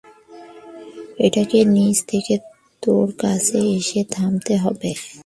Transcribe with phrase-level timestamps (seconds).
[1.19, 2.33] এটাকে নিজে থেকে
[2.83, 4.91] তোর কাছে এসে থামতে হবে।